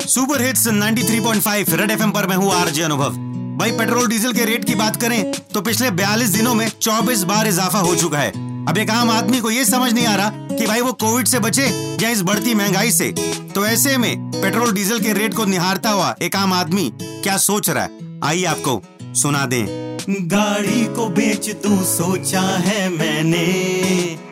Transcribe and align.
Super 0.00 0.42
hits 0.42 0.66
93.5 0.68 1.74
red 1.74 1.90
FM 1.90 2.10
पर 2.10 2.26
मैं 2.26 2.36
हूँ 2.36 2.52
आरजे 2.52 2.82
अनुभव। 2.82 3.16
भाई, 3.58 3.70
पेट्रोल 3.70 4.06
डीजल 4.08 4.32
के 4.32 4.44
रेट 4.44 4.64
की 4.64 4.74
बात 4.74 5.00
करें 5.00 5.32
तो 5.54 5.60
पिछले 5.60 5.90
42 5.90 6.28
दिनों 6.28 6.54
में 6.54 6.66
24 6.82 7.22
बार 7.24 7.46
इजाफा 7.46 7.78
हो 7.78 7.94
चुका 7.94 8.18
है। 8.18 8.30
अब 8.66 8.78
एक 8.78 8.90
आम 8.90 9.10
आदमी 9.10 9.40
को 9.40 9.50
ये 9.50 9.64
समझ 9.64 9.92
नहीं 9.92 10.06
आ 10.06 10.14
रहा 10.16 10.30
कि 10.30 10.66
भाई 10.66 10.80
वो 10.80 10.92
कोविड 10.92 11.26
से 11.26 11.38
बचे 11.38 11.66
या 12.02 12.08
इस 12.08 12.22
बढ़ती 12.22 12.54
महँगाई 12.54 12.90
से। 12.90 13.10
तो 13.54 13.66
ऐसे 13.66 13.96
में 13.98 14.30
पेट्रोल 14.32 14.72
डीजल 14.72 15.00
के 15.00 15.12
रेट 15.12 15.34
को 15.34 15.44
निहारता 15.44 15.90
हुआ 15.90 16.14
एक 16.22 16.36
आम 16.36 16.52
आदमी 16.52 16.92
क्या 17.02 17.36
सोच 17.36 17.70
रहा 17.70 17.84
है? 17.84 18.18
आइए 18.24 18.44
आपको 18.44 18.82
सुना 19.14 19.46
दें। 19.46 19.66
गाड़ी 20.10 20.84
को 20.86 21.06
बेच 21.08 21.50
तू 21.62 21.76
सोचा 21.84 22.40
है 22.40 22.88
मैंने। 22.88 24.29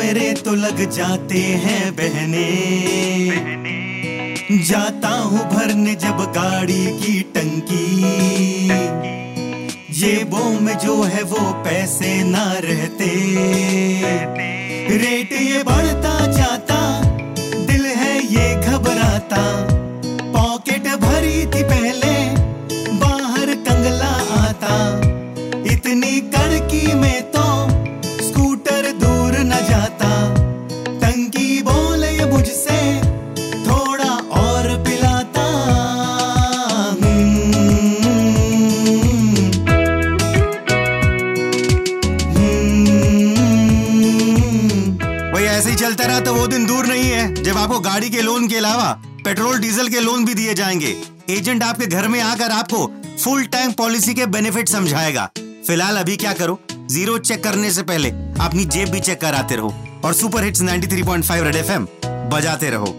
मेरे 0.00 0.32
तो 0.32 0.54
लग 0.54 0.78
जाते 0.90 1.38
हैं 1.62 1.92
बहने। 1.96 2.44
जाता 4.66 5.08
हूँ 5.08 5.38
भरने 5.38 5.94
जब 5.94 6.20
गाड़ी 6.36 6.86
की 7.02 7.20
टंकी। 7.34 7.88
जेबों 9.92 10.60
में 10.60 10.78
जो 10.78 11.02
है 11.02 11.22
वो 11.22 11.52
पैसे 11.64 12.12
ना 12.24 12.44
रहते। 12.58 13.10
रेट 14.96 15.32
ये 15.32 15.62
बढ़ता 15.62 16.19
ऐसे 45.60 45.70
ही 45.70 45.76
चलता 45.76 46.04
रहा 46.04 46.20
तो 46.20 46.34
वो 46.34 46.46
दिन 46.46 46.64
दूर 46.66 46.86
नहीं 46.86 47.04
है। 47.04 47.34
जब 47.34 47.56
आपको 47.56 47.78
गाड़ी 47.80 48.08
के 48.10 48.20
लोन 48.22 48.46
के 48.48 48.56
अलावा 48.56 48.92
पेट्रोल 49.24 49.58
डीजल 49.58 49.88
के 49.88 50.00
लोन 50.00 50.24
भी 50.24 50.34
दिए 50.34 50.54
जाएँगे। 50.54 50.94
एजेंट 51.30 51.62
आपके 51.62 51.86
घर 51.86 52.08
में 52.08 52.20
आकर 52.20 52.50
आपको 52.50 52.86
फुल 53.24 53.44
टैंक 53.44 53.76
पॉलिसी 53.76 54.14
के 54.14 54.26
बेनिफिट 54.26 54.68
समझाएगा। 54.68 55.28
फ़िलहाल 55.38 55.96
अभी 55.96 56.16
क्या 56.16 56.32
करो? 56.32 56.58
ज़ीरो 56.90 57.18
चेक 57.18 57.44
करने 57.44 57.70
से 57.70 57.82
पहले 57.82 58.10
अपनी 58.40 58.64
जेब 58.64 58.88
भी 58.88 59.00
चेक 59.00 59.20
कराते 59.20 59.56
रहो 59.56 59.74
और 60.04 60.14
सुपर 60.14 60.44
हिट्स 60.44 60.62
93.5 60.62 61.42
रेड 61.42 61.56
एफएम 61.56 61.86
बजाते 62.06 62.70
रहो। 62.70 62.96